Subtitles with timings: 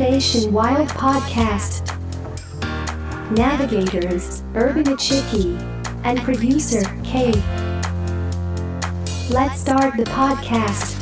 [0.00, 1.94] Innovation Wild Podcast.
[3.36, 5.60] Navigators, Urban Ichiki,
[6.04, 7.32] and producer K.
[9.28, 10.96] Let's start the podcast.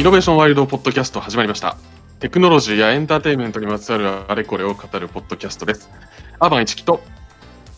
[0.00, 1.76] イノベーションワイルドポッドキャスト始まりました。
[2.18, 5.90] テクノロジーやエンターテインメントにまつわるあれこれを語るポッドキャストです。
[6.38, 7.02] アーバン一木と、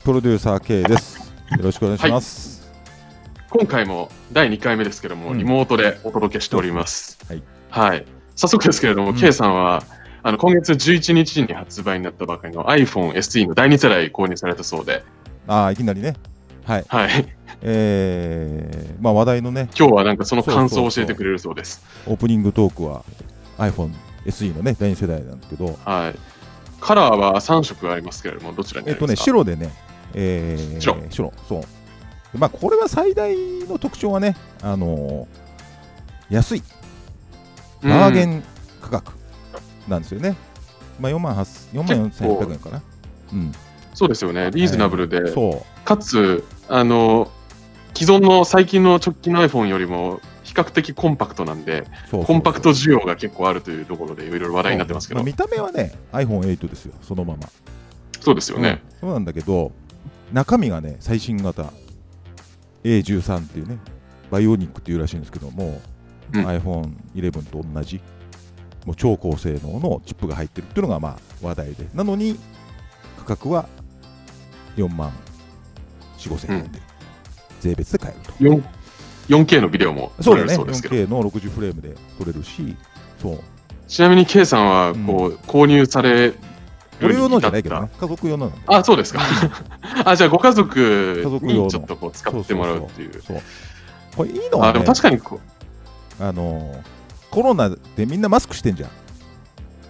[0.04, 1.34] プロデューサー K です。
[1.50, 2.70] よろしくお願いします。
[3.50, 7.18] 今回も第2回目ですけども、うんリモートでお届けしております。
[7.28, 7.42] はい。
[7.70, 8.17] はい。
[8.38, 9.82] 早速ですけれども、うん K さんは、
[10.22, 15.02] あの、今月11日に発売になったばかりの iPhone SE の第2世代購入されたそうで、
[15.48, 16.14] ああ、いきなりね。
[16.64, 16.84] はい。
[16.86, 17.10] はい。
[17.62, 21.84] えー、まあ話題のね、今日はなんかその感想をそうそうそう教えてくれるそうです。
[22.06, 23.04] オープニングトークは
[23.58, 23.90] iPhone
[24.26, 26.18] SE のね、第2世代なんだけど、はい。
[26.80, 29.72] カラーは3色ありますけれども、どちらにえっとね、白でね、
[30.14, 31.60] えー、白白、そう。
[31.62, 31.68] で
[32.38, 33.34] まあこれは最大
[33.66, 35.48] の特徴はね、あのー
[36.30, 36.77] 安い、うん
[37.82, 38.42] バーゲン
[38.80, 39.12] 価格
[39.86, 40.36] なんですよね。
[41.00, 42.82] まあ4万8 4万4800円かな。
[43.32, 43.52] うん。
[43.94, 44.50] そうですよね。
[44.52, 45.84] リーズナブルで、そう。
[45.84, 47.30] かつ、あの、
[47.94, 57.48] 既存の最近の直近の iPhone よりも比較的コンパクトなんで、コンパクト需要が結構あるというところでいろいろ話題になってますけど、あ見た目はね、iPhone8 ですよ、そのまま。
[58.20, 58.82] そうですよね。
[58.92, 59.72] うんそうなんだけど、
[60.32, 61.72] 中身がね、最新型
[62.84, 63.78] A13 っていうね、
[64.30, 65.80] バイオニックっていうらしいんですけども、
[66.32, 66.46] うん。
[66.46, 68.00] iPhone11 と同じ、
[68.86, 72.38] もう超高性能のチップが入ってるっていうのがまあ話題で、なのに
[73.18, 73.68] 価格は
[74.76, 75.12] 4万
[76.18, 76.80] 4、5千円で、
[77.60, 78.32] 税別で買えると。
[78.32, 78.62] 4
[79.28, 82.76] 4K のビデオも撮れるそうですけど、4K の60フレームで撮れるし、
[83.20, 83.40] そう。
[83.86, 86.38] ちなみに K さんはこう、購入される
[87.02, 87.90] 俺用のじゃないけどね。
[87.98, 89.20] 家族用のなんだたあ、そうですか。
[90.04, 90.78] あ、じゃあご家族
[91.42, 93.22] にちょっとこう使ってもらうっていう。
[93.22, 93.40] そう。
[94.16, 95.57] これいいのは、あ、でね、も確かにこう、
[96.20, 96.98] あのー
[97.30, 98.90] コロナでみんなマスクしてんじゃん。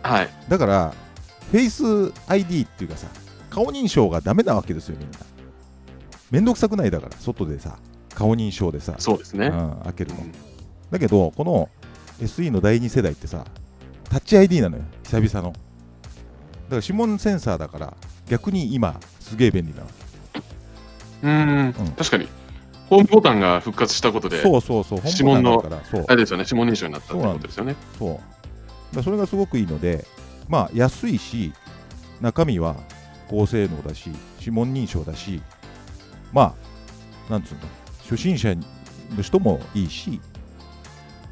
[0.02, 0.28] はい。
[0.48, 0.94] だから、
[1.52, 3.06] フェイス ID っていうかさ、
[3.48, 5.18] 顔認証がダメなわけですよ、みんな。
[6.30, 7.78] めんどくさくないだから、外でさ、
[8.14, 9.46] 顔認証でさ、そうですね。
[9.46, 10.20] うん、開けるの。
[10.20, 10.32] うん
[10.90, 11.68] だけど、この
[12.18, 13.44] SE の第2世代ってさ、
[14.08, 15.52] タッチ ID なのよ、久々の。
[15.52, 15.60] だか
[16.70, 17.94] ら指紋センサーだから、
[18.26, 19.86] 逆に今、すげえ便利なわ
[21.22, 22.28] うん、確かに。
[22.88, 24.36] ホームボタンが復活したことけ。
[24.36, 26.10] で、そうそうそう、指紋のあ。
[26.10, 27.76] れですよね、指紋認証になったってことですよね。
[27.98, 28.20] そ
[28.92, 28.96] う。
[28.96, 30.06] だそれがすごくいいので、
[30.48, 31.52] まあ、安いし、
[32.20, 32.76] 中身は
[33.28, 34.10] 高性能だし、
[34.40, 35.42] 指紋認証だし、
[36.32, 36.54] ま
[37.28, 37.60] あ、なんつうの、
[38.02, 38.54] 初心者
[39.16, 40.20] の人もいいし、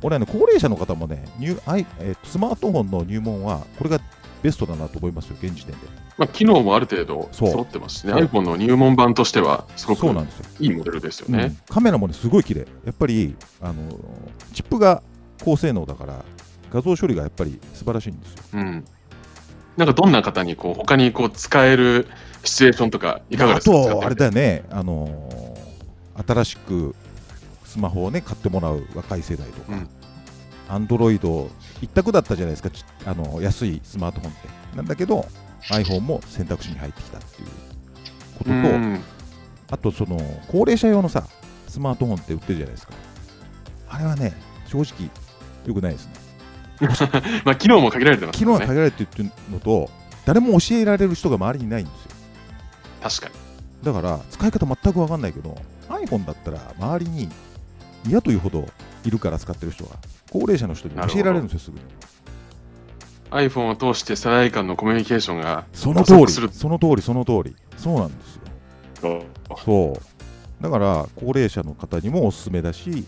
[0.02, 3.98] 俺はね、高齢者の方もね、入アイえースマートフォンの入門は、これが
[4.42, 5.78] ベストだなと思いますよ、現時点で。
[6.18, 10.06] まあ、機能もある程度揃ってますしね、iPhone の入門版としては、すごく。
[10.60, 11.74] いいモデルですよねうん。
[11.74, 12.66] カメラもね、すごい綺麗。
[12.84, 13.74] やっぱり、あの
[14.54, 15.02] チップが
[15.44, 16.24] 高性能だから、
[16.72, 18.38] 画像処理がやっぱり素晴らしいんですよ。
[18.54, 18.84] うん。
[19.76, 22.06] なんかどんな方にこう他にこう使える
[22.44, 23.72] シチュエーションとかいかがあですか？
[23.76, 25.56] と、あれだよね、あのー
[26.26, 26.94] 新しく
[27.66, 29.88] スマホをね、買ってもらう若い世代とかうん、
[30.68, 31.50] アンドロイド
[31.80, 34.48] 一択だったじゃないですか、ちあの安いスマートフォンって。
[34.76, 35.26] なんだけど、
[35.70, 37.48] iPhone も選択肢に入ってきたっていう
[38.38, 39.00] ことと、うん
[39.68, 40.18] あと、その
[40.48, 41.24] 高齢者用のさ、
[41.66, 42.94] スマートフォンって売ってるじゃないですか。
[43.88, 44.32] あれはね、
[44.66, 45.10] 正直、
[45.66, 46.12] 良くないですね。
[47.44, 48.74] まあ機能も限られてます機能がからね。
[48.74, 49.90] 限られてるっていうのと、
[50.24, 52.10] 誰も教えられる人が周りにいないんですよ。
[53.02, 53.46] 確かに。
[53.82, 55.56] だから使い方全く分かんないけど
[55.88, 57.28] iPhone だったら周りに
[58.06, 58.68] 嫌というほど
[59.06, 59.96] いるから使ってる人が
[60.30, 61.84] 高齢者の人に教えられるんですよすぐに。
[63.30, 67.56] iPhone を通して世代間のコミュニケーションがその通りその通りその通り。
[67.76, 68.42] そうなんですよ。
[69.00, 69.98] と、そ
[70.60, 70.62] う。
[70.62, 73.04] だから高齢者の方にもおすすめだし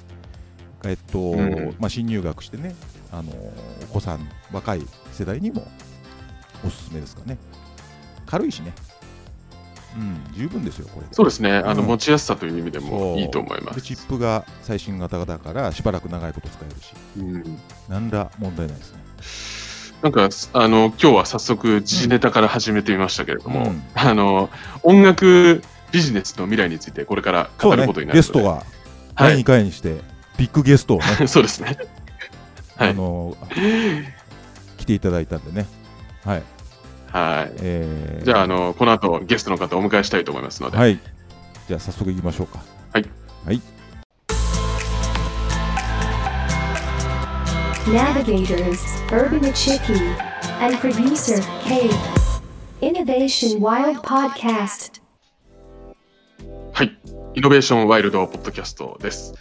[0.84, 1.76] えっと、うん。
[1.78, 2.75] まあ、新入学してね
[3.10, 4.82] あのお子さん若い
[5.12, 5.66] 世代にも
[6.64, 7.38] おすすめですかね。
[8.26, 8.72] 軽いしね
[9.98, 13.72] うん十分ですよこれでそうですね、あのうん持ちやすさという意味でもいいと思いま。
[13.72, 17.58] ですチップが最新型だからしばらく長いこと使えるしうん
[17.88, 18.99] 何ら問題ないですね。
[20.02, 24.49] なんかあの今日は早速時事ネタから始めてみましたけれども、うんあの
[24.84, 28.64] 音楽ビジネスの未来についてこれから語ることになるので、ゲストがはい
[29.17, 29.96] 第2、回にして、
[30.37, 31.76] ビッグゲストをね、 そうですね。
[32.76, 33.37] はいあの
[34.76, 35.67] 来ていただいたんでね。
[36.25, 36.43] はい。
[37.12, 37.52] はい。
[37.60, 40.99] えーじゃあ、あの、この後ゲストの方をお迎えしたいと思いますので、はい。
[41.66, 42.62] じゃあ早速行きましょうか。
[42.93, 43.06] はい。
[43.46, 43.62] はい。
[47.87, 49.96] Navigators, Urban Ichiki,
[50.60, 51.88] and producer K.
[52.82, 55.00] Innovation Wild Podcast.
[56.72, 56.99] はい。
[57.34, 59.32] イノベーションワイルドポッドキャストです。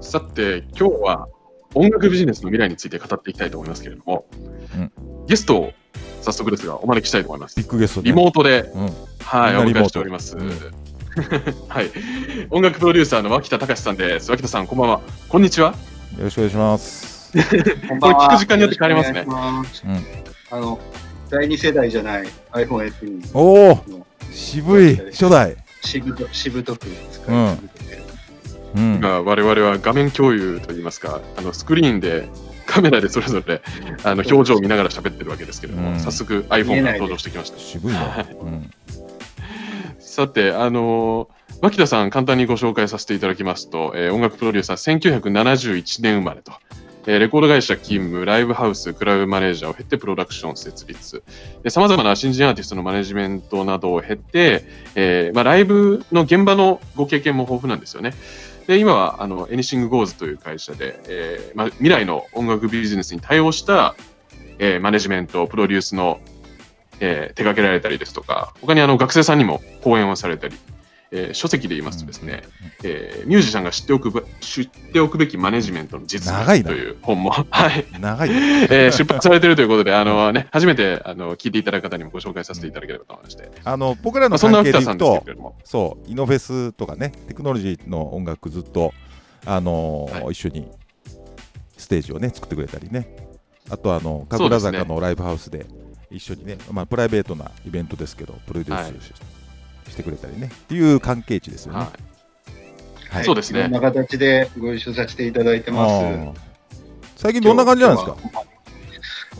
[0.00, 1.28] さて、今日は
[1.74, 4.26] 音楽ビジネスの未来について語っていきたいと思いますけれども、
[4.76, 4.92] うん
[5.26, 5.72] ゲストを
[6.28, 7.64] 早速ですがお招きしたいと思いますビ。
[7.64, 8.82] ッグゲストねリモートで、うん
[9.20, 10.36] はい、お迎えしております。
[10.36, 10.50] うん
[11.68, 11.90] はい。
[12.50, 14.30] 音楽プロデューサーの脇田隆さんです。
[14.30, 15.00] 脇田さん、こんばんは。
[15.28, 15.70] こんにちは。
[16.16, 17.32] よろしくお願いします。
[17.88, 19.26] こんばんはこれ聞く時間によって変わりますね
[19.72, 20.78] すうんあの、
[21.30, 25.56] 第二世代じゃない iPhone SE おおの渋い初代。
[25.82, 28.02] しぶと、しぶとく使うんい続けてる。
[28.76, 28.94] うん。
[28.96, 32.28] 今、我々は画面共有といいますか、あのスクリーンで、
[32.68, 33.62] カメラでそれぞれ
[34.04, 37.58] あの表情を見ながら喋ってるわけですけれども、うん早速 iPhone が登場してきました。
[37.58, 38.26] 渋いな。
[38.40, 38.70] うん。
[39.98, 46.52] さて、あのー脇田さん、簡単にご紹介させていただきますと、えー音楽プロデューサー、1971年生まれと、
[47.06, 51.22] えーレコード会社勤務、ライブハウス、クラブマネージャーを経てプロダクション設立、
[51.68, 58.12] さまざまな新人アーティストのマネジメントなどを経て、えーまあ、ライブの現場のご経験も豊富なんですよね。
[58.68, 63.96] で今はあのエニシング・ゴーズという会社で、えーま、未来の音楽ビジネスに対応した、
[64.58, 66.20] えーマネジメント、プロデュースの
[67.00, 70.54] えー手掛けられたりですとか、他にあの学生さんにも講演をされたり、
[71.10, 72.42] えー書籍で言いますとですね、
[72.84, 77.86] えーミュージシャンが知っておくべ知っておくべきマネジメントの実務という本も、 はい。
[78.00, 78.30] 長い。
[78.30, 85.24] えー出版されているということで、あのね、初めてあの聞いていただく方にもご紹介させていただければと思いまして、あの、僕らのまあ、そんな関係でいくと
[85.64, 88.92] そう、イノフェスとかね、テクノロジーの音楽ずっと、
[89.46, 90.32] あのーはい。
[90.32, 90.68] 一緒に
[91.76, 93.16] ステージをね、作ってくれたりね。
[93.70, 95.66] あと、あの、神楽坂のライブハウスで
[96.10, 99.12] 一緒にね、まあ、プライベートなイベントですけど、プロデュースし,、
[99.88, 100.50] してくれたりね。
[100.54, 101.78] っていう関係値ですよね。
[101.78, 101.88] はい。
[103.10, 103.24] はい。
[103.24, 103.60] そうですね。
[103.60, 105.92] いろんな形でご一緒させていただいてまあす。
[105.92, 106.32] ー
[107.16, 108.16] 最近どんな感じなんですか？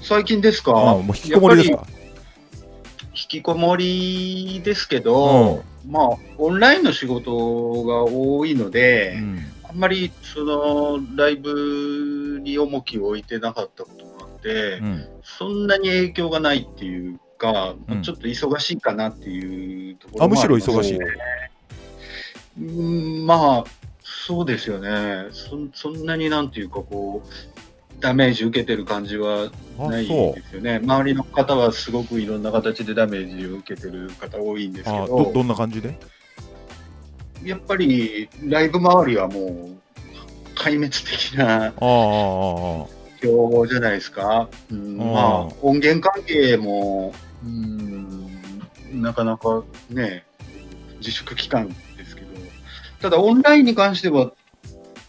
[0.02, 0.72] 最近ですか？
[0.72, 1.86] もう引きこもりですか？
[3.12, 9.38] 引きこもりですけど、まあ、オンラインの仕事が多いので、うん。
[9.64, 15.06] あんまりそのライブに重きを置いてなかったこともあって、うん。
[15.22, 20.98] そんなに影響がないっていうか、うんちょっと忙しいかなっていうところあむしろ忙しい。
[22.60, 23.64] うんまあ、
[24.02, 25.56] そうですよねそ。
[25.72, 27.28] そんなになんていうかこう、
[28.00, 30.80] ダメージ受けてる感じはあ、ないそですよね。
[30.82, 35.98] 周りの方はすごくいろんな形でダメージを受けてる方多いんですけあど、どどんな感じで？
[37.44, 39.78] やっぱりライブ周りはもう
[40.56, 41.72] 壊滅的なああああああ
[43.22, 44.48] 状況じゃないですか。
[44.70, 47.14] うん、まあ、音源関係も、
[47.44, 50.24] うん、なかなかね、
[50.98, 52.28] 自粛期間ですけど、
[53.00, 54.32] ただオンラインに関しては、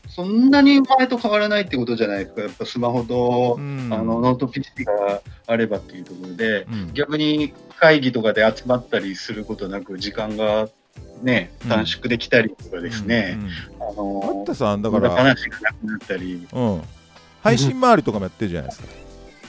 [0.07, 2.41] そんなに前と変わらないってことじゃないですか。
[2.41, 3.89] やっぱスマホと、うん。
[3.91, 6.93] あのノート PC があればっていうところで、うん。
[6.93, 10.67] 逆に会議とかで集まったりすることなく、時間が
[11.21, 11.69] ね、うん。
[11.69, 13.49] 短縮できたりとかですね、うん
[13.81, 16.81] あのあったさんだから、話がなくなったり、うん、
[17.41, 18.89] 配信周りとかもやってるじゃないですか。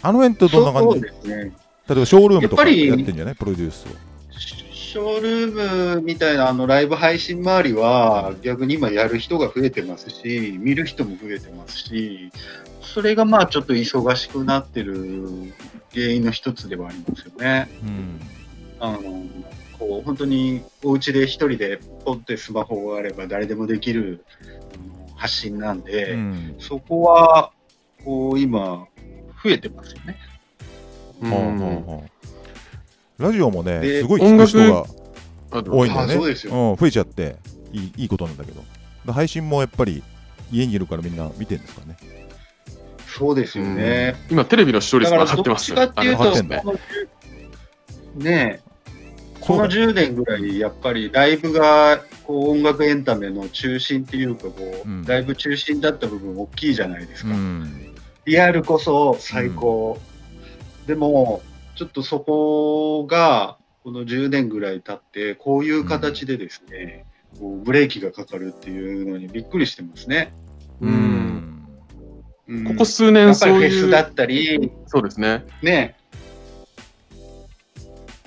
[0.03, 1.53] あの辺ってどんな感そうじですね。
[1.90, 3.34] 例えばショールームとかやってんじゃない？
[3.34, 3.88] プロデュースを。
[4.31, 12.31] ショールームみたいなあのライブ配信周りは逆に今やる人が増えてますし、見る人も増えてますし、
[12.81, 15.52] それがまあちょっと忙しくなってる
[15.92, 17.69] 原因の一つではありますよね。
[17.82, 18.20] うん
[18.78, 19.00] あの
[19.78, 24.25] こう本当にお家で一人でポッてスマホがあれば誰でもできる
[25.16, 27.52] 発信なんで、うんそこは
[28.04, 28.86] こう今
[29.43, 30.17] 増えてますよね。
[33.19, 34.86] ラジオもね、ですごい聞く人が
[35.50, 36.15] 多いんだよね。
[36.17, 37.36] うですよん、増えちゃって
[37.72, 38.62] いいいいことなんだけど。
[39.05, 40.03] で配信もやっぱり
[40.50, 41.96] 家にいるからみんな見てるんですかね。
[43.06, 44.17] そうですよね。
[44.29, 46.79] うん今、テレビの視聴率が上がってますちかっていうと、上がってんだこの
[48.19, 48.70] ？10ねえ
[49.41, 57.36] このそうだね10年ぐらい、やっぱりライブがこう音楽エンタメの中心っていうかこう、うんライブ中心だった部分大きいじゃないですうか。
[57.36, 57.94] ん。
[58.27, 59.98] リアルこそ最高。
[60.87, 61.43] でも、
[61.77, 67.06] ちょっとそこが、この10年ぐらい経って、こういう形でですね、
[67.39, 70.32] こうブレーキがかかるっていうのにびっくりしてますね。
[70.81, 71.69] ううんん。
[72.49, 75.44] うんここ数や年、っぱりフェそういう、スだったり、そうですね。
[75.63, 75.96] ね、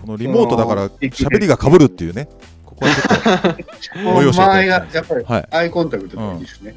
[0.04, 2.28] このリモートだから喋りが被るっていうね。
[2.66, 2.92] ここは
[3.80, 4.34] ちょっと。
[4.42, 5.48] 前がやっぱりはい。
[5.52, 6.76] アイコンタクトがいいですね。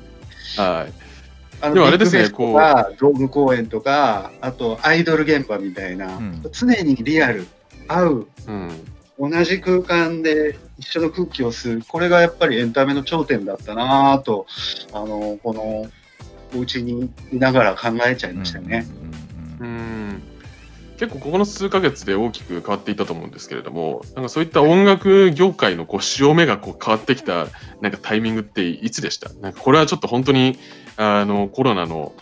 [0.56, 1.05] はい。
[1.60, 7.46] あのでもあれですねビッグフェスとか、ドーム公演とか、あとアイドル現場みたいな、うん常にリアル、
[7.88, 8.70] 会う、うん。
[9.18, 14.46] 同じ空間で一緒の空気を吸う、これがやっぱりエンタメの頂点だったなぁと、
[14.92, 15.86] あの、この、
[16.54, 18.86] お家にいながら考えちゃいましたね。
[19.00, 19.05] うん
[20.98, 27.46] 結構ここの数ヶ月で大きく変わっていったと思うんですけれども、なんかそういった音楽業界のこう潮目がこう変わってきた
[27.80, 29.32] なんかタイミングっていつでした？
[29.34, 30.58] なんかこれはちょっと本当に
[30.96, 32.14] あのコロナの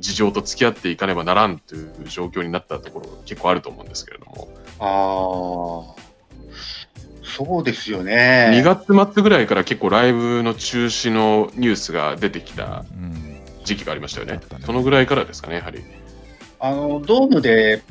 [0.00, 6.04] 事情と付き合っていかねばならんという状況になったところ結構あると思うんですけれども、ああ。
[7.26, 8.50] そうですよね。
[8.52, 14.58] 2月末ぐらいから結構ライブの中止のニュースが出てきたうん時期がありましたよねあった。
[14.58, 15.82] ねそのぐらいからですかね、やはり。
[16.60, 17.82] あの、ドームで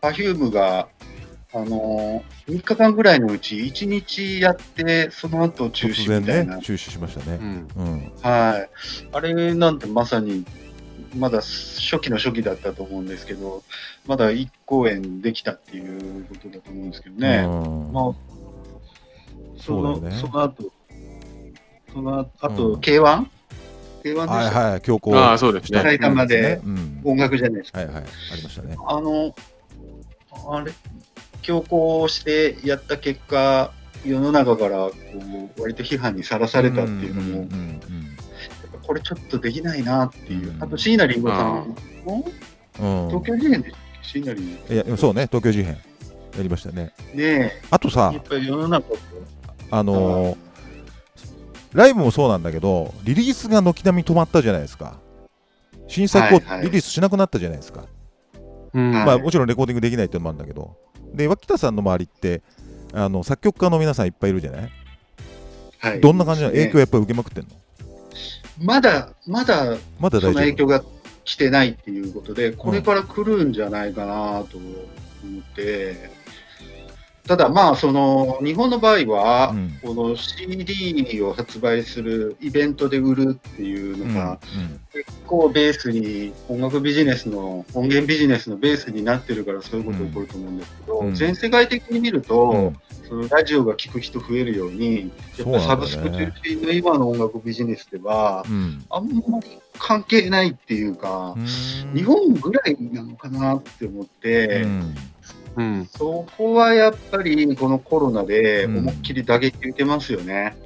[0.00, 0.88] Perfume が、
[1.52, 6.52] あの、3日間ぐらいのうち1日やって、その後中突止みたいな。
[6.52, 7.38] 然ね中止しましたね。
[7.40, 7.68] うん。
[7.76, 8.70] うんはい。
[9.12, 10.44] あれなんてまさに、
[11.16, 13.64] まだ初期の初期だったと思うんですけど、
[14.06, 17.44] まだ1公演できたっていうことだと思うんですけどね。
[17.44, 18.04] うんまあ、
[19.58, 20.64] そのそうだよねその後、
[21.92, 23.26] その後、あうとん K1?K1
[24.02, 25.80] ではいした、はい強行ああ、そうですね。
[25.82, 26.60] 埼玉で
[27.02, 27.80] 音楽じゃないですか。
[27.80, 28.76] はいはいありましたね。
[28.86, 29.34] あの、
[30.32, 30.72] あれ、
[31.42, 33.72] 強行してやった結果、
[34.04, 34.92] 世の中からこ
[35.56, 37.80] う割と批判にさらされたっていうのも、んん
[38.82, 40.54] これちょっとできないなっていう。
[40.54, 40.62] うん。
[40.62, 42.24] あと、椎名林檎さんも、
[43.08, 43.72] 東京事変で
[44.02, 44.84] 椎名林檎。
[44.86, 45.74] いやそうね東京事変。
[45.74, 46.92] やりましたね。
[47.14, 48.96] ねあとさやっぱり世の中と、
[49.70, 50.36] あのー
[51.72, 54.98] ライブもそうなんだけどリリースが軒並み止まったじゃないですか。
[55.86, 56.62] 新作をはいはい。
[56.64, 57.80] リリースしなくなったじゃないですか。
[57.80, 57.99] うんはい
[58.72, 60.76] まあもちろんレコーディングできないっていうのもあるんだけど。
[61.12, 62.42] で脇田さんの周りって
[62.92, 64.70] あの作曲家の皆さんいっぱいいるじゃない、
[65.78, 66.00] はい。
[66.00, 66.54] どんな感じなの？
[66.54, 66.60] ね。
[66.60, 67.50] 影響やっぱり受けまくってんの？
[68.62, 70.84] まだ、まだまだ大その影響が
[71.24, 74.66] 来てないっていうことで、これから来るんじゃないかなと思
[75.40, 76.10] って、
[77.30, 79.78] ただまあ、その、日本の場合は、うん。
[79.80, 84.40] この CD を発売するイベントで売るっていううんのが、
[84.92, 91.14] 結構ベースに、音楽ビジネスの、音源ビジネスのベースになってるからそういうこと起こると思うんですけど、うん。
[91.14, 92.72] 全世界的に見ると、
[93.08, 98.84] そのラジオが聴く人増えるように、やっぱりサブスク中心の今の音楽ビジネスでは、うん。
[98.90, 99.46] あんまり
[99.78, 101.46] 関係ないっていうか、うん。
[101.94, 104.66] 日本ぐらいなのかなって思って、
[105.56, 105.86] うんうん。
[105.86, 110.56] そこはやっぱりこのコロナでうん思いっきり打撃受けますよね。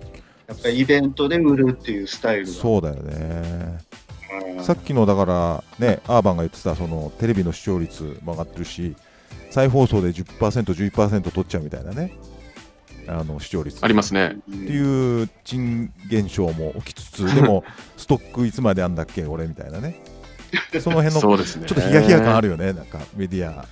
[0.47, 2.53] やっぱりイベントで売るっていうスタイルが。
[2.53, 3.79] そうだよね。
[4.49, 8.97] うんさっきのだからね、アーバンが言ってたそのテレビの視聴率も上がってるし、
[9.51, 12.17] 再放送で10%、11%取っちゃうみたいなね、
[13.07, 13.79] あの視聴率。
[13.83, 14.37] ありますね。
[14.51, 17.65] っていう賃現象も起きつつ、でも
[17.97, 20.03] ストックいつまであんだっけ、俺みたいなね。
[20.81, 21.65] その辺のちょそうですね。
[21.65, 23.67] っとヒヤヒヤ感あるよね、なんかメディア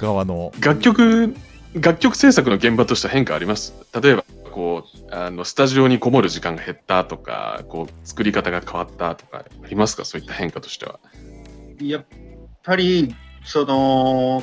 [0.00, 0.52] 側の。
[0.60, 1.34] 楽曲、
[1.74, 3.74] 楽曲制作の現場としては変化あります。
[4.00, 10.04] 例えば、こう、あの、スタジオにこもる時間が減ったとか、こう、作り方が変わったとか、ありますか？
[10.04, 10.98] そういった変化としては。
[11.80, 12.04] やっ
[12.62, 14.42] ぱり、その、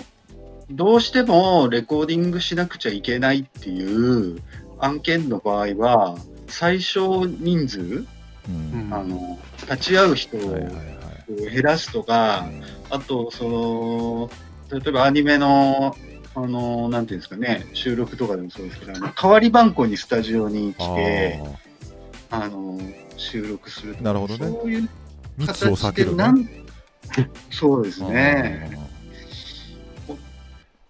[0.69, 4.41] どうしてもレコーディングしなくちゃいけないっていう
[4.79, 6.17] 案件の場合は、
[6.47, 8.89] 最小人数、うん。
[8.91, 10.85] あの、立ち会う人をはいはいはい
[11.27, 12.47] 減らすとか、
[12.91, 14.29] あと、その、
[14.71, 15.95] 例えばアニメの、
[16.35, 21.41] あの、なんていうんですかね、収録とかでもそうですけど、あの代わり番号にスタジオに来て、
[22.29, 22.79] ああの、
[23.17, 24.89] 収録するとか、なるほどねそういうー
[25.37, 26.25] 密を避けるね。
[27.51, 28.69] そうですね。
[30.09, 30.13] あ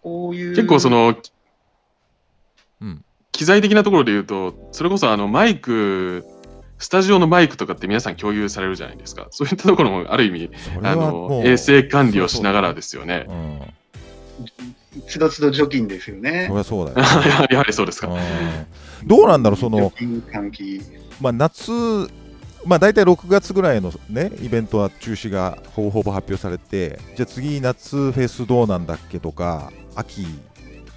[0.01, 0.55] こういう。
[0.55, 1.15] 結構そ、の、
[2.81, 6.23] うん機材的なところで言うと、それこそあのマイク、
[6.77, 9.27] スタジオのマイクとかって皆さん共有されるじゃないですか。
[9.31, 10.51] そういったところもある意味、
[10.83, 13.33] あの衛生管理をしながらですよねう。
[13.33, 13.61] ん
[15.07, 17.47] つどつど除菌ですよねそそうだよね。
[17.51, 18.07] やはりそうですか。
[18.07, 18.19] うん
[19.05, 20.81] どうなんだろう、その除、菌換気。
[21.21, 21.71] まあ、夏、
[22.65, 30.25] まあ、大体6月ぐらいの、ね、イベントは中止がほぼほぼ発表されて、じゃあ次、夏フェスどうなんだっけとか、秋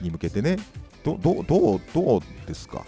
[0.00, 0.56] に向けてね、
[1.04, 2.84] どどどうどうですか、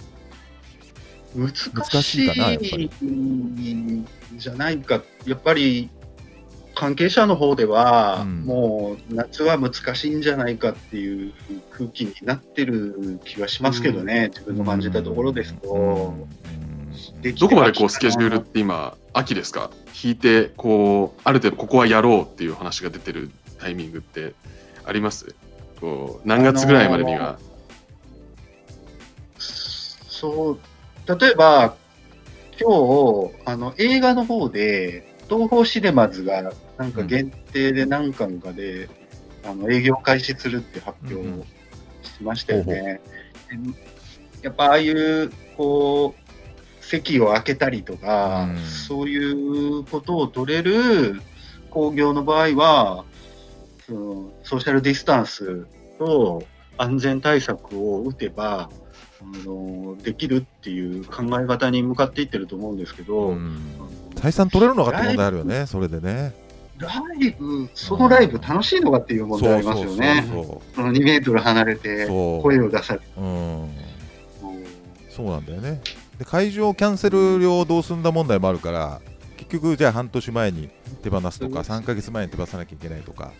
[1.34, 2.90] 難難しいかなやっぱり。
[3.00, 4.04] しい
[4.36, 5.02] じゃないか。
[5.26, 5.88] やっぱり、
[6.74, 8.44] 関係者の方では、うん。
[8.44, 11.32] もう夏は難しいんじゃないかっていう
[11.72, 16.14] 空気になってる気はしますけどね、自分の感じたところですと。
[17.38, 19.70] どこまでこうスケジュールって今、秋ですか？
[20.02, 24.34] 引いて、こう、ある程度ここはやろうっていう話が出てるタイミングって
[24.84, 25.34] あります？
[25.80, 27.38] こう何月ぐらいまでには？
[29.38, 30.58] そう、
[31.18, 31.76] 例えば、
[32.60, 32.70] 今
[33.28, 38.88] 日、あの、映画の方で、東宝シネマズが、なんか限定で何巻かで、
[39.44, 41.40] あの、営業開始するって発表うんうん。
[41.40, 41.44] を
[42.02, 43.00] しましたよね。
[44.42, 48.58] やっぱ、ああいう、こう、席を開けたりとか、うん。
[48.58, 51.20] そういうことを取れる
[51.70, 53.04] 工業の場合は、
[53.86, 55.66] そのソーシャルディスタンス
[55.98, 56.44] と
[56.76, 58.70] 安全対策を打てば、
[59.22, 63.60] あのできるっていう考え方に向かっていってると思うんですけど、うん。
[64.16, 66.34] 採算取れるのかって問題あるよね、それでね。
[66.78, 70.26] ライブ、そのライブ楽しいのかっていう問題ありますよね。
[70.30, 73.06] そうそうその2メートル離れて声を出されて。
[73.18, 73.62] うん。
[73.62, 73.70] うん。
[75.10, 75.80] そうなんだよね。
[76.20, 79.00] で会場キャンセル料どうすんだ問題もあるから
[79.38, 80.68] 結局じゃあ半年前に
[81.02, 83.32] 手放すとか3ヶ月前に手放さなきゃいけないとか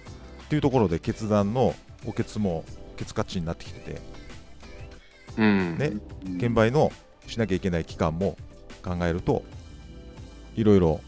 [0.45, 1.75] っていうところで決断の
[2.07, 2.65] おケツも
[2.97, 4.01] ケツカッチになってきてて
[5.41, 5.79] うん。
[5.79, 5.93] ね
[6.39, 6.93] 券売の
[7.27, 8.37] しなきゃいけない期間も
[8.83, 9.43] 考えると
[10.57, 11.01] いろいろ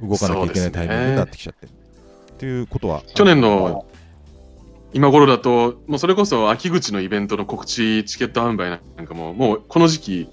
[0.00, 1.70] 動かなきゃいけないタイミングになってきちゃってる。
[1.70, 3.86] っていうことは去年の
[4.92, 10.28] 今頃だと、もうそれこそ秋口のイベントの告知、チケット販売なんかも、もうこの時期、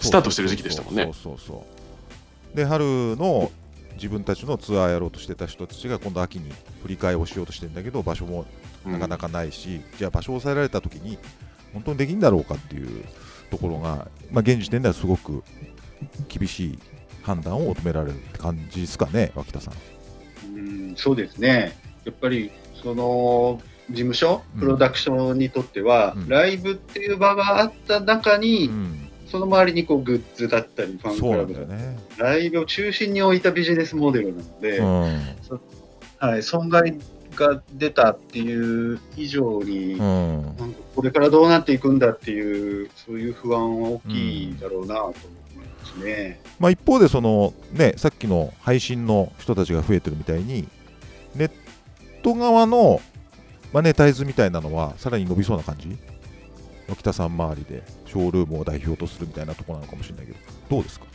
[0.00, 1.10] スタートしてる時期でしたもんね。
[1.12, 1.66] そうそ
[2.54, 2.84] うで春
[3.16, 3.50] の
[3.94, 6.50] 自分たちのツアーやろうとしてた人たちが今度秋に
[6.82, 8.46] 振り替えをしようとしてるんだけど場所も
[8.86, 11.18] なかなかないし、じゃあ場所を抑えられた時に
[11.72, 13.04] 本当にできんだろうかっていう
[13.50, 15.42] ところが、まあ、現時点ではすごく
[16.28, 16.78] 厳しい
[17.22, 19.74] 判断を求められるって感じですかね脇田さん。
[20.56, 20.60] う
[20.92, 21.76] んそうですね。
[22.04, 22.50] やっぱり、
[22.82, 23.60] その、
[23.90, 31.98] 事務所うん、プロダクションにとっては、うんライブっていう場があった中に、うん、その周りにこうグッズだったり、ファンそうなクラブだったり、ね。
[32.18, 35.30] ライブを中心に置いたビジネスモデルなので、うん
[36.18, 36.98] はい、損害
[37.36, 40.42] が出たっていう以上に、うん。
[40.56, 45.14] なんかこれからどうなっていくんだっていう、そういう不安は大きいだろうなと思い
[45.66, 46.40] ますね。
[46.58, 50.68] まあ、一方でその、ね、さっきの配信の人たちが増えてるみたいに
[51.34, 51.50] ネッ
[52.22, 53.00] ト側の
[53.72, 55.96] マネタイズみたいなのはさらに伸びそうな感じ？
[56.88, 61.06] 脇田さん周りでショールームを代表とするみたいなところなのかもしれないけどどうですか、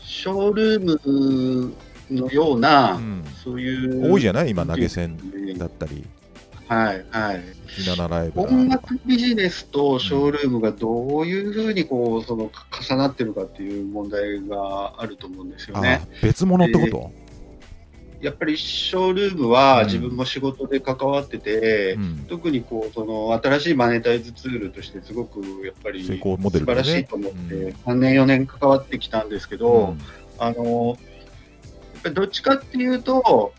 [0.00, 1.74] ショールーム
[2.10, 4.12] のような、うん、そういう。
[4.12, 4.50] 多いじゃない？
[4.50, 6.04] 今投げ銭ねだったり。
[6.66, 7.42] はいはい。
[8.34, 12.50] 音楽ビジネスとショールームがどういうふうにこうその
[12.88, 16.00] 重なってるかっていう問題があると思うんですよね。
[16.02, 17.12] あ別物ってこと、
[18.22, 22.26] やっぱりショールームはうん自分も仕事で関わってて、うん。
[22.30, 27.70] 特にこうその新しいマネタイズツールとしてすごくやっぱり素晴らしいと思って、うん。
[27.72, 29.98] 3年4年関わってきたんですけど、うん。
[30.38, 30.96] あの
[32.04, 33.52] ぱりどっちかっていうと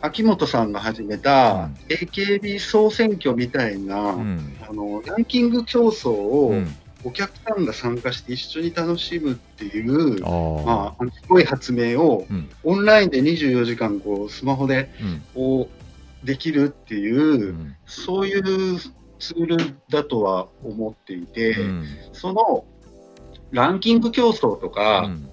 [0.00, 4.56] 秋元さんが始めた AKB 総選挙みたいな、うん。
[4.68, 6.76] あのランキング競争をうん。
[7.04, 10.64] お客さんが参加して一緒に楽しむっていう、あー。
[10.64, 12.48] まあ、すごい発明をうん。
[12.64, 15.22] オンラインで24時間こうスマホでうん。
[15.34, 15.68] こ
[16.22, 17.76] うできるっていう、うん。
[17.86, 18.78] そういう
[19.20, 21.86] ツールだとは思っていて、うん。
[22.12, 22.64] その
[23.52, 25.28] ランキング競争とか、うん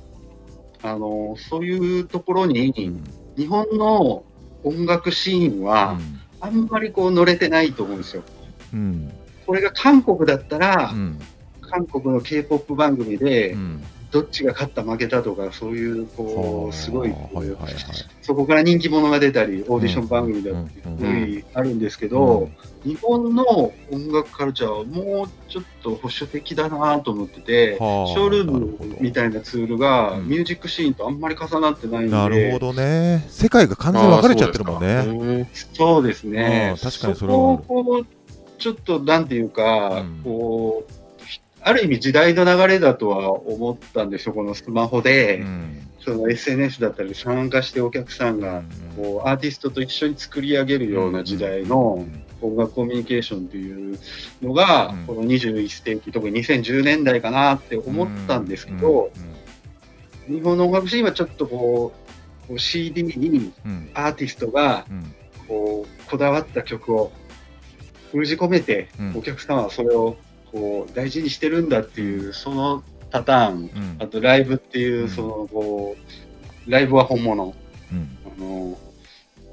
[0.81, 3.03] あのそういうところに、うん
[3.39, 4.25] 日本の
[4.65, 5.97] 音楽シーンは
[6.41, 8.23] あんまりこう乗れてないと思うんですよ。
[8.73, 9.13] うん。
[9.45, 11.19] これが韓国だったら、うん。
[11.61, 17.13] 韓国の K-POP 番組で、うんどっちが勝った負けたとか、そういう、こう、すごい、
[18.21, 22.49] そこから人気者が出たり、オーディション番組だったり、うんすごいあるんですけど、
[22.83, 23.43] 日本の
[23.91, 33.25] 音楽カルチャーはもうちょっと保守的だなと思ってて、はあショールームみたいなツールが、うんミュージックシーンとあんまり重なってないので、なるほどね。
[33.29, 35.05] 世界が完全に分かれちゃってるもんね。
[35.05, 35.51] ね。
[35.73, 36.89] そうですねうん。
[36.89, 38.05] 確かにそそれは
[38.57, 40.93] ちょっとなんていうか、うんこう、
[41.61, 45.87] ある意味時代の流れだとは思ったんですよ、このスマホで、うん。
[45.99, 48.63] その SNS だったり参加してお客さんが、
[48.95, 52.05] こうアーティストと一緒に作り上げるような時代の
[52.41, 53.99] 音楽コミュニケーションという
[54.41, 55.05] のが、うん。
[55.05, 59.11] この21世紀、特に2010年代かなって思ったんですけど、
[60.27, 61.93] 日本の音楽シーンはちょっとこ
[62.45, 63.51] う、こう CD に
[63.93, 65.13] アーティストがうん。
[65.49, 67.11] こうこだわった曲を
[68.11, 69.17] 封じ込めて、うん。
[69.17, 70.15] お客様はそれを
[70.51, 73.95] こう大事にしてるんだっていう、そのパターン、うん。
[73.99, 75.09] あとライブっていうう、ん。
[75.09, 75.95] そのこ
[76.67, 77.55] う、ライブは本物。
[77.91, 78.17] うん。
[78.37, 78.77] あの、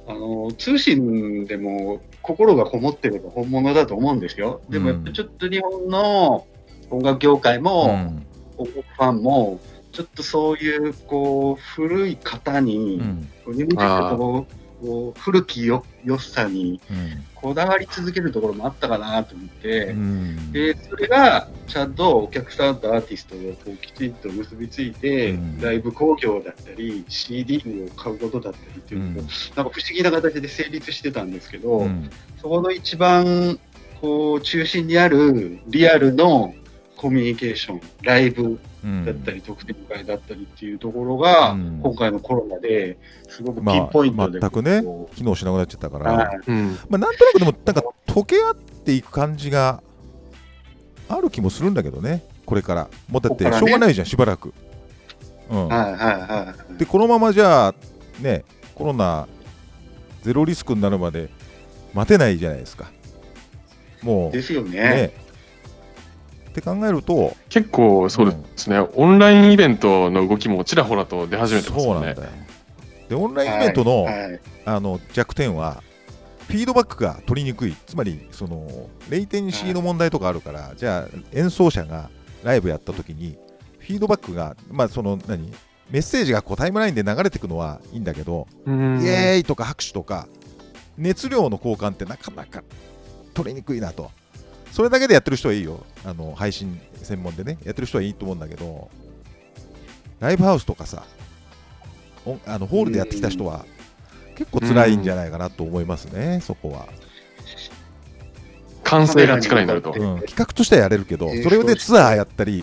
[0.08, 4.60] あの通信でも心がこもってれば本物だと思うんですよ。
[4.68, 6.46] でもやっぱちょっと日本の
[6.90, 8.26] 音楽業界も、うん。
[8.58, 9.60] 音楽ファンも、
[9.92, 13.28] ちょっとそういうこう古い型に、うん。
[13.44, 17.24] こう日本人ってこうこう古きよ良さにうん。
[17.34, 20.52] こだわり続けるところもあったかなと思って、うん。
[20.52, 25.60] でそれがちゃんとお客さんとアーティストがこうきちんと結びついて、うん。
[25.60, 29.26] ライブ興行だったり CD を買うことだったりっていうのも、うん。
[29.26, 32.10] なんか不思議な形で成立してたんですけど、うん。
[32.40, 33.58] そこの一番
[34.00, 36.54] こう中心にあるリアルの
[36.96, 38.60] コミュニケーションライブうん
[39.04, 41.80] だったり特典会だったりっていうところが、うん。
[41.82, 46.40] 今回のコロナですごくピまあンポイントで、全くねこ機能しなくなっちゃったかうら、はい。
[46.46, 46.78] うん。
[46.88, 49.82] まあ、なんとなくでもなんか溶け合っていく感じが
[51.08, 52.88] ある気もするんだけどねこれから。
[53.08, 54.52] もうだってしょうがないじゃんしばらく、
[55.50, 55.68] うん。
[55.68, 56.78] はいはいはい。
[56.78, 57.74] でこのままじゃあ
[58.20, 59.26] ねコロナ
[60.22, 61.30] ゼロリスクになるまで
[61.94, 62.90] 待てないじゃないですか。
[64.02, 64.70] もうですよね。
[64.70, 65.25] ね
[66.58, 72.00] って考えると結構そうですね、オンラインイベントの動きもちらほらと出始めてますよね。
[72.00, 72.30] そうなんだよ。
[73.10, 74.40] でオンラインイベントの,、はいはい。
[74.64, 75.82] あの弱点は
[76.48, 77.76] フィードバックが取りにくい。
[77.86, 82.08] つまりそのレイテンシーの問題とかあるから、じゃあ演奏者が
[82.42, 83.36] ライブやった時に
[83.78, 85.52] フィードバックがまあその何
[85.90, 89.02] メッセージがこうタイムラインで流れてくのはいいんだけど、うん。
[89.02, 90.26] イエーイとか拍手とか
[90.96, 92.62] 熱量の交換ってなかなか
[93.34, 94.10] 取りにくいなと
[94.76, 95.86] それだけでやってる人はいいよ。
[96.04, 97.56] あの配信専門でね。
[97.64, 98.90] やってる人はいいと思うんだけど
[100.20, 101.04] ライブハウスとかさ
[102.26, 103.64] おあのホールでやってきた人は
[104.34, 106.88] 結構辛いんじゃないかなと思いますね、そこは、
[108.84, 109.98] 完成が力になるとうん。
[110.20, 112.62] 企画としてはやれるけどえーそれでツアーやったり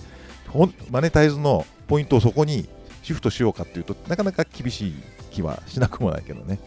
[0.49, 2.69] ほんマネタイズのポイントをそこに
[3.02, 4.93] シフトしようかっていうとなかなか厳しい
[5.32, 6.60] 気はしなくもないけどね。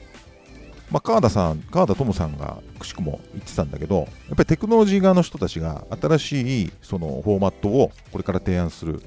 [0.91, 9.03] まあ、川田さん、川田智さんがくしくも言ってたんだけど、やっぱりテクノロジー側の人たちが新しいそのフォーマットをこれから提案する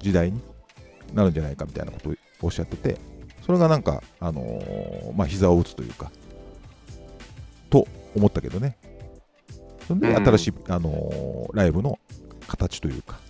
[0.00, 0.40] 時代に
[1.12, 2.98] なるんじゃないかみたいなことをおっしゃってて、
[3.44, 6.10] それがなんか、あのーまあ、膝を打つというか、
[7.70, 8.76] と思ったけどね。
[9.86, 11.98] それでうん新しい、あのーライブの
[12.48, 13.20] 形というか、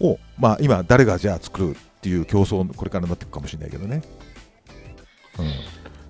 [0.00, 4.02] を、まあ、今、誰がじゃあ作るっていう競争、これからなっていくかもしれないけどね。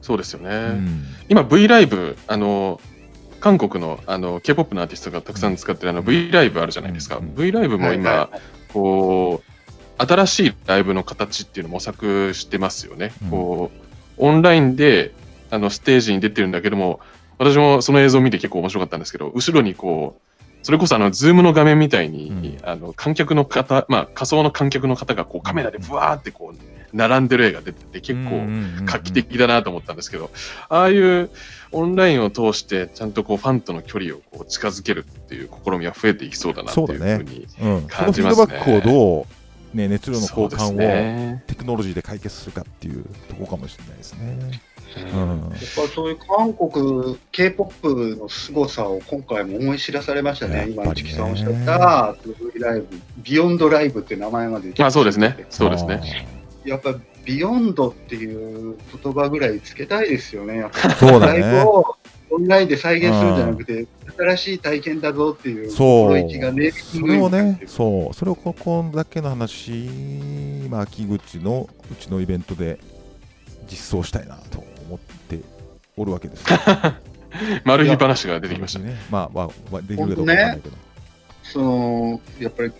[0.08, 0.48] そうですよね。
[0.48, 2.80] うん今 V ライブ、あの、
[3.40, 7.18] 韓国のあの K-POP のアーティストがたくさん使ってるあの V ライブあるじゃないですか。
[7.18, 8.40] うん V ライブも今、はいはい
[8.72, 13.12] こう、新しいライブの形っていうのを模索してますよね。
[13.24, 15.12] うんこう、オンラインで
[15.50, 17.00] あのステージに出てるんだけども、
[17.36, 20.28] 私もその映像を見て結構面白かったんですけど、後ろにこう、
[20.62, 28.42] それこそあの、ズームの画面みたいに、あの、観客の方、まあ、仮想の観客の方がこうカメラでブワーってこう、並んでる絵が出てて、結構
[28.84, 30.30] 画期的だなと思ったんですけど、
[30.68, 31.30] ああいう
[31.72, 37.46] オンラインを通して、ちゃんとこう、ファンとの距離をこう近づけるっていう試みは増えていきそうだなっていうふうに。
[37.60, 39.26] うん、その感フィーじますねドバックをど
[39.74, 41.44] う、ね、熱量の交換をね。
[41.46, 44.38] テクノロジーで解決するかっていうところかもしれないですね。
[44.40, 50.66] ううんんやっぱそういう韓国 K-POP の凄さを今回も思い知らされましたね。
[50.66, 52.16] ね市木さんおっしゃった、
[52.58, 52.86] ライブ、
[53.18, 55.46] Beyond LIVE って名前まで出てまあそうですね。
[55.50, 56.37] そうですね。
[56.68, 60.58] やっぱ beyond っていう言葉ぐらいつけたいですよね。
[60.58, 61.96] やっぱそうだねライブを
[62.30, 69.88] オンラインで再現するんじゃなくて、新しい体験だぞっていうそう心意気がね、それをね、そう、それをここだけの話、
[70.68, 72.78] まあ、秋口のうちのイベントで
[73.70, 75.40] 実装したいなと思って
[75.96, 76.58] おるわけですよ。
[77.64, 78.86] マル秘話が出てきましたね。
[78.90, 78.96] ね。
[79.10, 80.76] まあ、まあ、まあ、できるかどうかわかんないけど。
[81.42, 82.72] そのやっぱり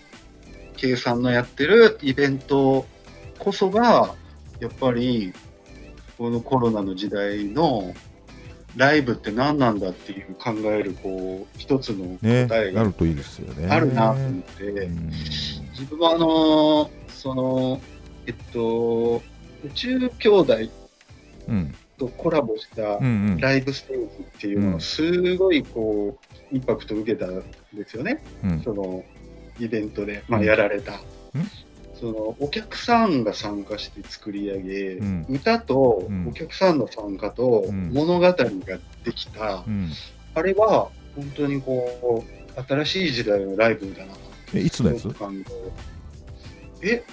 [0.77, 2.85] K さんのやってるイベント
[3.39, 4.15] こそが
[4.59, 5.33] やっぱり
[6.17, 7.93] このコロナの時代の
[8.75, 13.67] ライブって何なんだっていう考えるこう一つのね、答えがなるといいですよね。
[13.67, 15.11] あるなと思って、うん
[15.79, 17.79] 自分はあのその
[18.27, 19.23] えっと
[19.63, 20.57] 宇宙兄弟
[21.47, 21.75] うん。
[21.97, 23.37] とコラボしたうんうん。
[23.39, 24.05] ライブステージ
[24.37, 26.17] っていうのをすごいこ
[26.51, 28.21] うインパクトを受けたんですよね。
[28.43, 29.03] うんその
[29.59, 31.01] イベントで、まあ、うんやられた、
[31.99, 35.25] そのお客さんが参加して作り上げ、うん。
[35.29, 36.27] 歌とうん。
[36.29, 37.91] お客さんの参加とうん。
[37.93, 38.53] 物語がで
[39.13, 39.91] きた、うん。
[40.35, 42.23] あれは本当にこ
[42.57, 44.13] う新しい時代のライブだな
[44.53, 45.07] え、いつのやつ？
[46.81, 47.03] え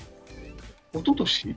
[0.92, 1.57] 一昨年？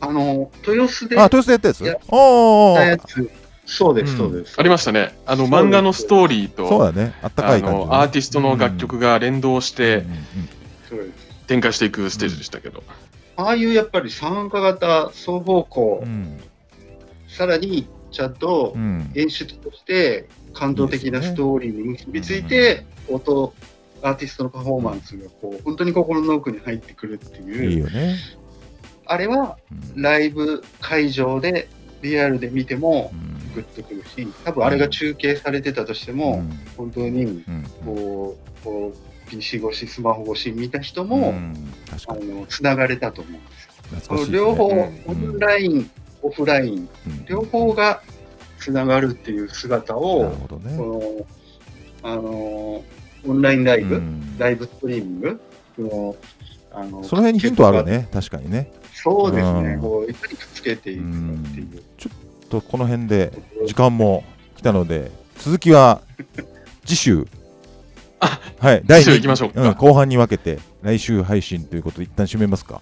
[0.00, 1.80] あの豊洲であ、やっ豊洲でやったやつ？
[1.82, 3.30] いやおーたやつ。
[3.66, 4.18] そうです、うん。
[4.18, 4.56] そうです。
[4.58, 5.16] ありましたね。
[5.26, 7.14] あの、漫画のストーリーと、そうだね。
[7.22, 10.18] あったかあい感じのね、の、アーティストの楽曲が連動してうんうん。
[10.88, 11.19] そうです
[11.50, 12.84] 展開していくステージでしたけど。
[13.34, 16.38] ああいうやっぱり参加型双方向、うん。
[17.26, 19.10] さらにちゃんとうん。
[19.16, 23.52] 演出として感動的なストーリーに結びついて、音、
[24.00, 28.16] アーティストのパフォーマンスがこう本当に心の奥に入ってくるっていいいう、よね。
[29.06, 29.58] あれは
[29.96, 30.00] うん。
[30.00, 31.68] ライブ会場で
[32.02, 33.54] リアルで見てもうん。
[33.56, 36.60] グッとくるし、多分あれが中継されてたとしても、うん。
[36.76, 37.64] 本当にうん。
[37.84, 41.54] こうこう PC 越し、スマホ越し見た人うも、ん
[41.90, 44.06] 確かあにのつながれたと思うんです。
[44.06, 44.36] すね。
[44.36, 45.02] 両方、うん。
[45.06, 45.90] オンライン、
[46.22, 47.24] オフライン、うん。
[47.26, 48.02] 両方が
[48.58, 50.76] つながるっていう姿を、ね。
[50.76, 51.26] こ
[52.02, 52.22] の、あの、
[53.26, 54.38] オンラインライブ、うん。
[54.38, 55.40] ライブストリーミング、
[55.76, 56.16] この、
[56.72, 57.84] あのその辺にヒントある。
[57.84, 58.72] ね、確かにね。
[58.94, 59.80] そうですね、うん。
[59.80, 61.08] こういかにくっつけていくか
[61.48, 61.82] っていう。
[62.50, 63.32] とこの辺で
[63.66, 64.24] 時間も
[64.56, 66.00] 来たので、続きは
[66.84, 67.26] 次週、
[68.20, 69.70] あはい、第次週二行きましょうか。
[69.70, 72.80] ん後半に分けて来週配信ということで一旦締めますか。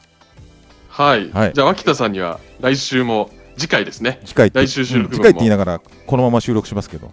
[0.88, 1.30] はい。
[1.30, 1.52] はい。
[1.54, 4.20] じゃあ、脇田さんには来週も、次回ですね。
[4.24, 5.22] 次回来週収録分も。
[5.22, 7.10] 次回って言いながらこのまま収録しますけど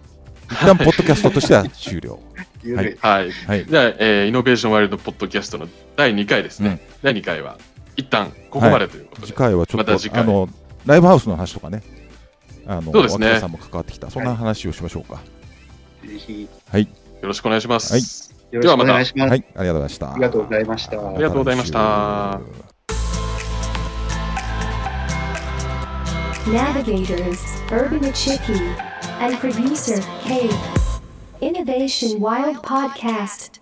[0.50, 2.18] 一旦ポッドキャストとしては終了。
[2.62, 2.98] ゆるい。
[3.00, 3.30] はい。
[3.30, 3.66] はい。
[3.66, 6.68] じゃあ、えーイノベーションワイルドポッドキャストの第2回ですね。
[6.68, 6.80] うん。
[7.02, 7.58] 第2回は、
[7.96, 9.26] 一旦ここまでということで。
[9.28, 10.22] 次回はちょっと、また次回。
[10.22, 10.48] あの
[10.84, 11.82] ライブハウスの話とかね。
[12.66, 13.26] あのそうですね。
[13.26, 14.10] 脇田さんも関わってきた。
[14.10, 15.20] そんな話をしましょうか。
[16.04, 16.48] ぜひ
[17.26, 17.92] よろしくお願いします。
[17.92, 18.02] はい
[18.52, 19.30] よろしくお願いします。
[19.30, 22.40] はい、ありがとうございましたありがとうございましたありがとうございました
[26.46, 27.40] Navigators,
[27.72, 28.60] Urban Ichiki,
[29.18, 30.48] and producer K.
[31.40, 33.58] Innovation Wild Podcast.